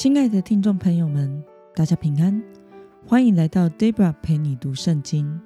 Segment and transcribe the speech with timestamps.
[0.00, 2.42] 亲爱的听众朋友们，大家平安，
[3.06, 5.38] 欢迎来到 Debra 陪你读圣经。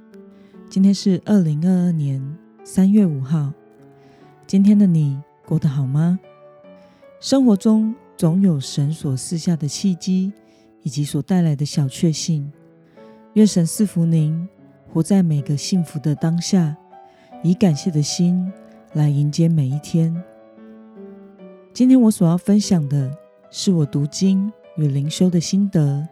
[0.71, 2.23] 今天是二零二二年
[2.63, 3.53] 三月五号。
[4.47, 6.21] 今天的你过得好吗？
[7.19, 10.33] 生活中总有神所赐下的契机，
[10.85, 12.53] 以及所带来的小确幸。
[13.33, 14.49] 愿神赐福您，
[14.89, 16.77] 活在每个幸福的当下，
[17.43, 18.53] 以感谢的心
[18.93, 20.15] 来迎接每一天。
[21.73, 23.19] 今天我所要分享的，
[23.57, 26.09] 是我读经与灵修的心得。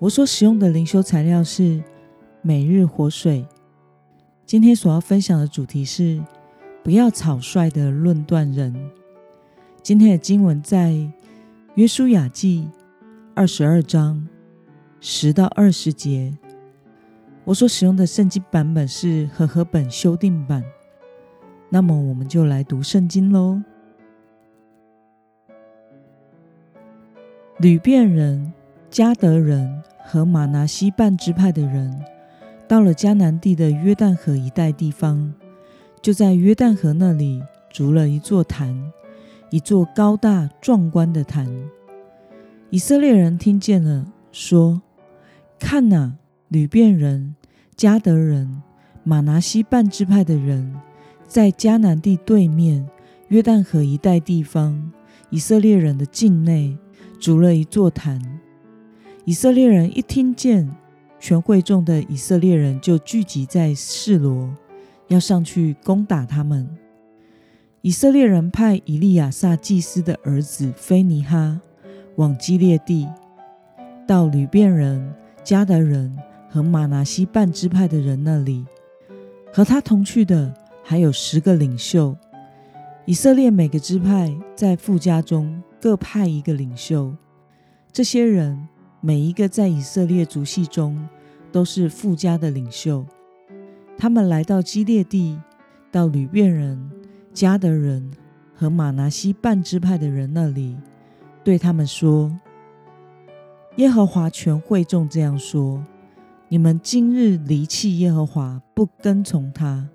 [0.00, 1.80] 我所使用的灵修材料是
[2.42, 3.46] 每日活水。
[4.44, 6.20] 今天所要分享的主题是
[6.82, 8.74] 不要草率地论断人。
[9.80, 10.92] 今天的经文在
[11.76, 12.68] 约书亚记
[13.32, 14.26] 二十二章
[15.00, 16.36] 十到二十节。
[17.44, 20.64] 我所使用的圣经版本是和合本修订版。
[21.68, 23.62] 那么我们就来读圣经喽。
[27.60, 28.54] 流便人、
[28.90, 31.94] 迦得人和玛拿西半支派的人，
[32.66, 35.34] 到了迦南地的约旦河一带地方，
[36.00, 38.74] 就在约旦河那里筑了一座坛，
[39.50, 41.54] 一座高大壮观的坛。
[42.70, 44.80] 以色列人听见了，说
[45.60, 46.14] ：“看哪，
[46.48, 47.36] 流便人、
[47.76, 48.62] 迦得人、
[49.04, 50.76] 玛拿西半支派的人，
[51.26, 52.88] 在迦南地对面
[53.28, 54.90] 约旦河一带地方，
[55.28, 56.78] 以色列人的境内。”
[57.20, 58.18] 筑了一座坛，
[59.26, 60.74] 以色列人一听见，
[61.20, 64.48] 全会众的以色列人就聚集在示罗，
[65.08, 66.66] 要上去攻打他们。
[67.82, 71.60] 以色列人派以利亚撒祭司的儿子非尼哈
[72.16, 73.06] 往基列地，
[74.06, 76.16] 到吕便人、迦得人
[76.48, 78.64] 和玛拿西半支派的人那里，
[79.52, 82.16] 和他同去的还有十个领袖。
[83.04, 85.62] 以色列每个支派在富家中。
[85.80, 87.16] 各派一个领袖，
[87.90, 88.68] 这些人
[89.00, 91.08] 每一个在以色列族系中
[91.50, 93.06] 都是富家的领袖。
[93.96, 95.40] 他们来到基列地，
[95.90, 96.90] 到流便人、
[97.32, 98.10] 迦得人
[98.54, 100.76] 和玛拿西半支派的人那里，
[101.42, 102.38] 对他们说
[103.76, 105.82] ：“耶和华全会众这样说：
[106.48, 109.88] 你们今日离弃耶和华，不跟从他，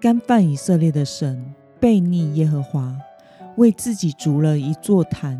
[0.00, 2.96] 干犯以色列的神，悖逆耶和华。”
[3.60, 5.38] 为自己筑了一座坛，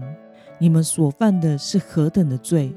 [0.59, 2.71] 你们所犯的是何等的罪！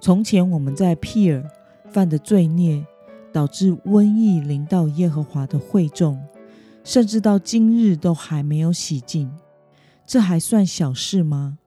[0.00, 1.46] 从前我们在辟尔
[1.90, 2.82] 犯的罪孽，
[3.30, 6.18] 导致瘟疫临到耶和华的会众，
[6.82, 9.30] 甚至到今日都还没有洗净。
[10.06, 11.58] 这还算小事吗？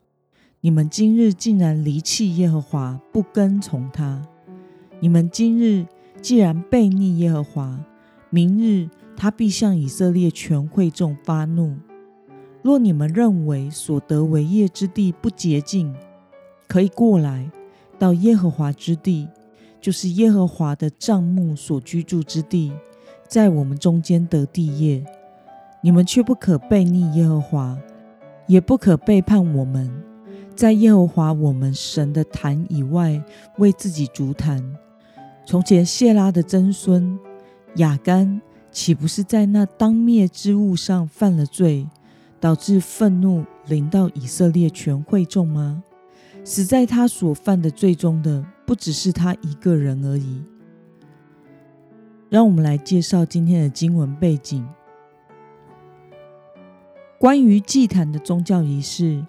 [0.62, 4.24] 你们今日竟然离弃耶和华，不跟从他！
[5.00, 5.86] 你们今日
[6.20, 7.80] 既然悖逆耶和华，
[8.32, 11.78] 明日他必向以色列全会众发怒。
[12.68, 15.96] 若你们认为所得为业之地不洁净，
[16.68, 17.50] 可以过来
[17.98, 19.26] 到耶和华之地，
[19.80, 22.74] 就是耶和华的帐幕所居住之地，
[23.26, 25.02] 在我们中间得地业。
[25.82, 27.78] 你们却不可背逆耶和华，
[28.48, 29.90] 也不可背叛我们，
[30.54, 33.24] 在耶和华我们神的坛以外
[33.60, 34.62] 为自己筑坛。
[35.46, 37.18] 从前谢拉的曾孙
[37.78, 38.42] 亚干，
[38.74, 41.88] 岂不是在那当灭之物上犯了罪？
[42.40, 45.84] 导致愤怒临到以色列全会众吗？
[46.44, 50.44] 死在他所犯的罪中的，不只是他一个人而已。
[52.30, 54.68] 让我们来介绍今天的经文背景。
[57.20, 59.26] 关于祭坛的宗教仪式，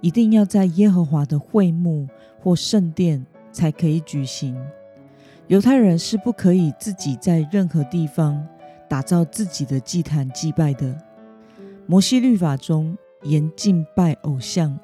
[0.00, 2.08] 一定要在耶和华的会幕
[2.40, 4.56] 或圣殿才可以举行。
[5.48, 8.46] 犹太人是不可以自己在任何地方
[8.88, 10.96] 打造自己的祭坛祭拜的。
[11.86, 14.78] 摩西律法中严禁拜偶像。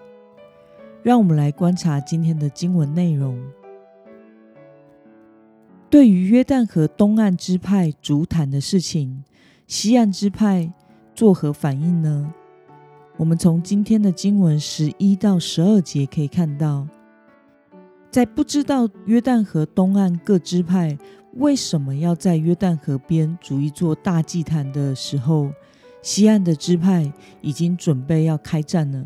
[1.03, 3.41] 让我们来观察今天的经文内容。
[5.89, 9.25] 对于约旦河东岸支派筑坛的事情，
[9.67, 10.71] 西岸支派
[11.15, 12.33] 作何反应呢？
[13.17, 16.87] 我们从今天的经文十一到十二节可以看到，
[18.11, 20.99] 在不知道约旦河东岸各支派
[21.35, 25.51] 为什么要在约旦河边筑一座大祭坛的时候，
[26.11, 27.13] 西岸的支派
[27.43, 29.05] 已经准备要开战了，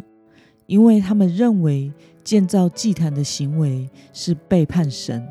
[0.66, 5.26] 因为他们认为建造祭坛的行为是背叛神。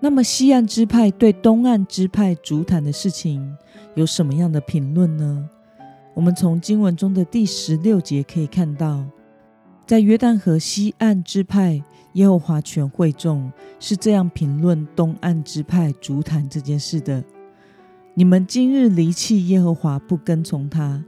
[0.00, 3.54] 那么，西岸支派对东岸支派主坛的事情
[3.94, 5.46] 有什么样的评论呢？
[6.14, 9.04] 我们从经文中的第十六节可以看到，
[9.86, 11.82] 在约旦河西岸支派
[12.14, 17.22] 耶和华全会众是这样评论东岸支派主坛这件事的。
[18.20, 21.02] 你们今日离弃耶和华，不跟从他，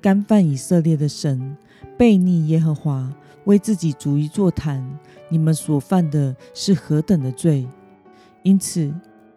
[0.00, 1.56] 干犯以色列的神，
[1.98, 3.12] 悖逆耶和华，
[3.46, 4.80] 为自己筑一座坛，
[5.28, 7.66] 你们所犯的是何等的罪！
[8.44, 8.94] 因此，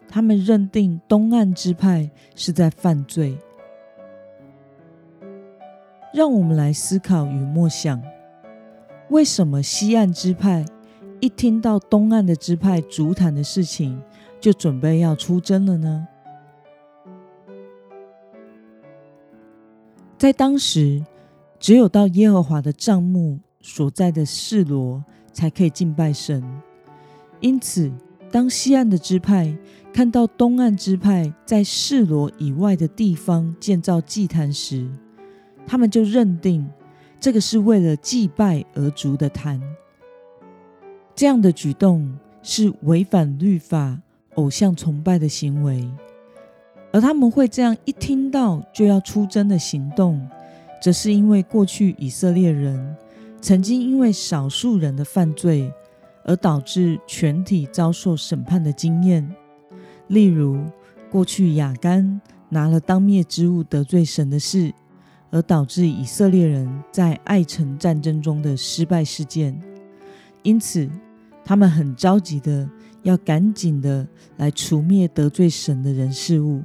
[0.08, 3.36] 他们认定东岸支派是在犯罪。
[6.14, 8.00] 让我们来思考与默想：
[9.08, 10.64] 为什么西岸支派
[11.18, 14.00] 一听到东岸的支派筑坛的事情，
[14.40, 16.06] 就准备要出征了呢？
[20.18, 21.04] 在当时，
[21.60, 26.42] 只有到耶和华的帐幕所在的示罗才可以敬拜神。
[27.40, 27.92] 因此，
[28.30, 29.54] 当西岸的支派
[29.92, 34.88] 看到东岸支派在示罗以外的地方建造祭坛时，
[35.66, 36.66] 他们就认定
[37.20, 39.60] 这个是为了祭拜而筑的坛。
[41.14, 44.00] 这样的举动是违反律法、
[44.36, 45.86] 偶像崇拜的行为。
[46.96, 50.26] 而他们会这样一听到就要出征的行动，
[50.80, 52.96] 则是因为过去以色列人
[53.38, 55.70] 曾经因为少数人的犯罪
[56.24, 59.30] 而导致全体遭受审判的经验。
[60.06, 60.58] 例如，
[61.10, 64.72] 过去亚干拿了当灭之物得罪神的事，
[65.30, 69.60] 而导致以色列人在爱城战争中的失败事件。
[70.42, 70.88] 因此，
[71.44, 72.66] 他们很着急的
[73.02, 74.08] 要赶紧的
[74.38, 76.62] 来除灭得罪神的人事物。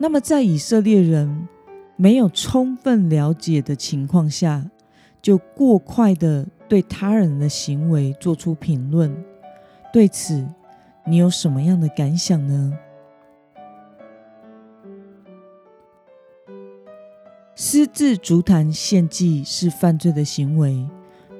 [0.00, 1.48] 那么，在以色列人
[1.96, 4.70] 没有充分了解的情况下，
[5.20, 9.12] 就过快的对他人的行为做出评论，
[9.92, 10.46] 对此
[11.04, 12.78] 你有什么样的感想呢？
[17.56, 20.88] 私自筑坛献祭是犯罪的行为，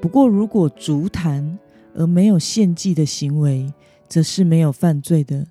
[0.03, 1.59] 不过如果筑坛
[1.95, 3.73] 而没有献祭的行为，
[4.09, 5.47] 则是没有犯罪的。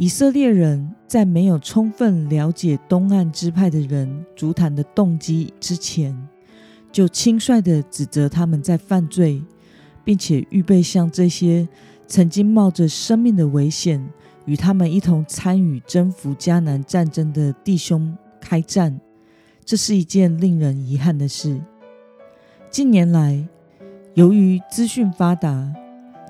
[0.00, 6.16] 以色列人在没有充分了解东岸支派的人足坛的动机之前，
[6.90, 9.42] 就轻率地指责他们在犯罪，
[10.02, 11.68] 并且预备向这些
[12.06, 14.02] 曾经冒着生命的危险
[14.46, 18.98] 与他们一同参与征服迦南战争的弟兄开战。
[19.66, 21.60] 这是一件令人遗憾的事。
[22.70, 23.46] 近年来，
[24.14, 25.70] 由于资讯发达，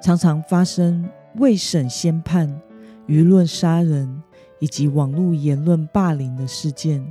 [0.02, 2.61] 常常发生未审先判。
[3.10, 4.22] 舆论杀人
[4.60, 7.04] 以及网络言论霸凌的事件，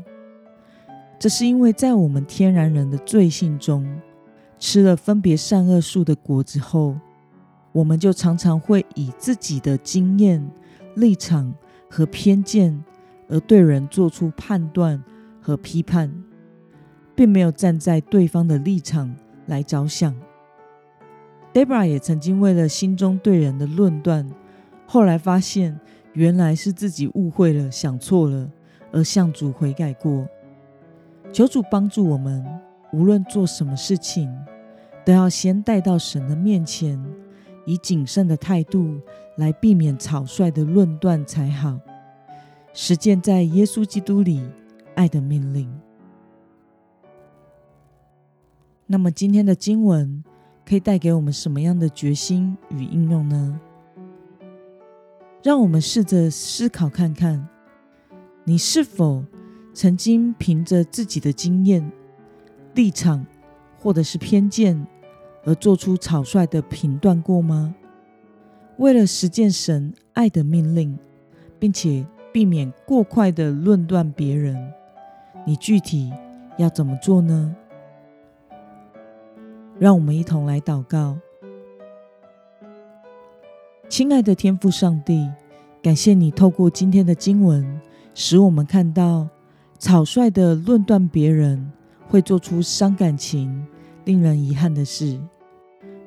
[1.19, 3.85] 这是因为在我们天然人的罪性中，
[4.57, 6.95] 吃了分别善恶树的果子后，
[7.73, 10.49] 我们就常常会以自己的经验、
[10.95, 11.53] 立场
[11.89, 12.81] 和偏见
[13.27, 15.03] 而对人做出判断
[15.41, 16.09] 和批判，
[17.13, 19.13] 并没有站在对方的立场
[19.47, 20.15] 来着想。
[21.53, 24.25] Debra 也曾经为了心中对人的论断。
[24.91, 25.79] 后来发现，
[26.13, 28.49] 原来是自己误会了，想错了，
[28.91, 30.27] 而向主悔改过。
[31.31, 32.43] 求主帮助我们，
[32.91, 34.35] 无论做什么事情，
[35.05, 36.99] 都要先带到神的面前，
[37.67, 38.99] 以谨慎的态度
[39.37, 41.79] 来避免草率的论断才好。
[42.73, 44.43] 实践在耶稣基督里
[44.95, 45.71] 爱的命令。
[48.87, 50.23] 那么，今天的经文
[50.65, 53.61] 可以带给我们什么样的决心与应用呢？
[55.41, 57.47] 让我们试着思考看看，
[58.43, 59.23] 你是否
[59.73, 61.89] 曾经凭着自己的经验、
[62.75, 63.25] 立场
[63.77, 64.85] 或者是偏见
[65.45, 67.73] 而做出草率的评断过吗？
[68.77, 70.99] 为了实践神爱的命令，
[71.57, 74.73] 并且避免过快的论断别人，
[75.45, 76.11] 你具体
[76.57, 77.55] 要怎么做呢？
[79.77, 81.17] 让我们一同来祷告。
[83.89, 85.27] 亲爱的天父上帝，
[85.81, 87.81] 感谢你透过今天的经文，
[88.13, 89.27] 使我们看到
[89.79, 91.71] 草率的论断别人
[92.07, 93.65] 会做出伤感情、
[94.05, 95.19] 令人遗憾的事。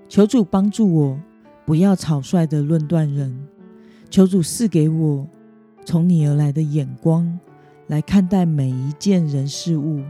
[0.08, 1.20] 求主帮助我，
[1.66, 3.36] 不要草率的论断人。
[4.08, 5.26] 求主赐给我
[5.84, 7.36] 从你而来的眼光，
[7.88, 10.00] 来看待每一件人事物，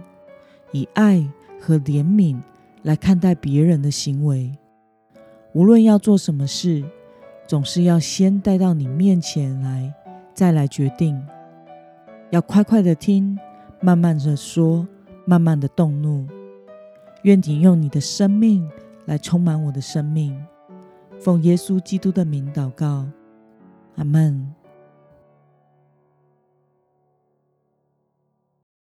[0.72, 1.26] 以爱
[1.58, 2.38] 和怜悯
[2.82, 4.52] 来看待别人的行为。
[5.54, 6.84] 无论要做什么事，
[7.52, 9.92] 总是要先带到你面前来，
[10.32, 11.22] 再来决定。
[12.30, 13.38] 要快快的听，
[13.78, 14.88] 慢慢的说，
[15.26, 16.26] 慢慢的动怒。
[17.24, 18.66] 愿你用你的生命
[19.04, 20.34] 来充满我的生命。
[21.20, 23.06] 奉耶稣基督的名祷告，
[23.96, 24.50] 阿门。